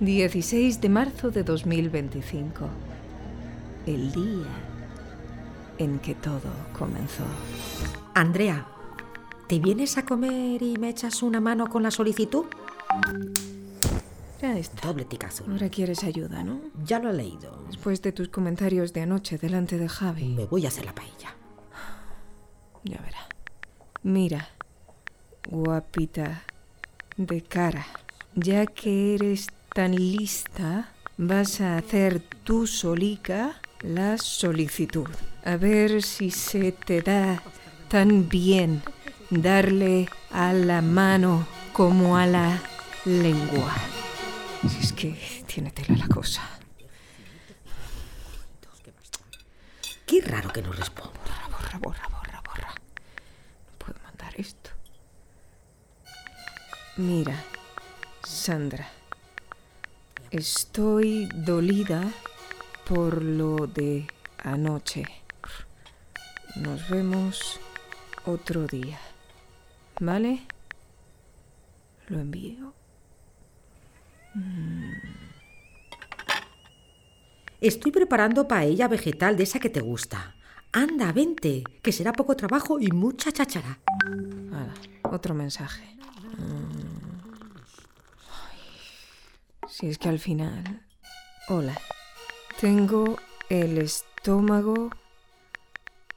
[0.00, 2.66] 16 de marzo de 2025.
[3.86, 4.46] El día
[5.76, 7.24] en que todo comenzó.
[8.14, 8.66] Andrea,
[9.46, 12.46] ¿te vienes a comer y me echas una mano con la solicitud?
[14.40, 14.88] Ya está.
[14.88, 15.44] Doble ticazo.
[15.50, 16.62] Ahora quieres ayuda, ¿no?
[16.82, 17.62] Ya lo he leído.
[17.66, 20.28] Después de tus comentarios de anoche delante de Javi.
[20.30, 21.36] Me voy a hacer la paella.
[22.84, 23.28] Ya verá.
[24.02, 24.48] Mira,
[25.50, 26.42] guapita
[27.18, 27.86] de cara,
[28.34, 35.08] ya que eres tan lista, vas a hacer tú solica la solicitud.
[35.44, 37.42] A ver si se te da
[37.88, 38.82] tan bien
[39.30, 42.60] darle a la mano como a la
[43.04, 43.72] lengua.
[44.68, 46.42] Si es que tiene tela la cosa.
[50.06, 51.12] Qué raro que no responda.
[51.50, 52.74] Borra, borra, borra, borra.
[52.74, 54.70] No puedo mandar esto.
[56.96, 57.36] Mira,
[58.24, 58.99] Sandra.
[60.30, 62.02] Estoy dolida
[62.88, 64.06] por lo de
[64.38, 65.04] anoche.
[66.56, 67.58] Nos vemos
[68.24, 68.98] otro día.
[70.00, 70.42] ¿Vale?
[72.08, 72.72] Lo envío.
[77.60, 80.36] Estoy preparando paella vegetal de esa que te gusta.
[80.72, 83.80] Anda, vente, que será poco trabajo y mucha cháchara.
[85.02, 85.96] Otro mensaje.
[86.38, 86.70] Mm.
[88.30, 88.58] Ay,
[89.80, 90.82] si es que al final...
[91.48, 91.74] Hola.
[92.60, 93.16] Tengo
[93.48, 94.90] el estómago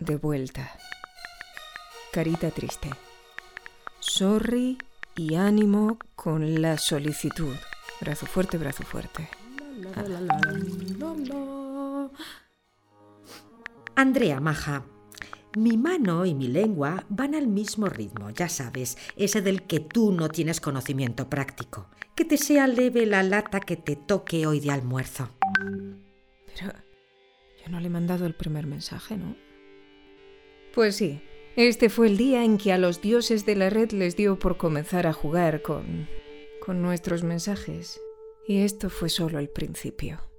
[0.00, 0.72] de vuelta.
[2.12, 2.90] Carita triste.
[4.00, 4.78] Sorry
[5.14, 7.54] y ánimo con la solicitud.
[8.00, 9.28] Brazo fuerte, brazo fuerte.
[13.94, 14.82] Andrea, maja,
[15.56, 20.12] mi mano y mi lengua van al mismo ritmo, ya sabes, ese del que tú
[20.12, 21.88] no tienes conocimiento práctico.
[22.14, 25.30] Que te sea leve la lata que te toque hoy de almuerzo.
[26.46, 26.72] Pero
[27.62, 29.36] yo no le he mandado el primer mensaje, ¿no?
[30.74, 31.22] Pues sí,
[31.56, 34.56] este fue el día en que a los dioses de la red les dio por
[34.56, 36.08] comenzar a jugar con,
[36.64, 38.00] con nuestros mensajes.
[38.48, 40.31] Y esto fue solo el principio.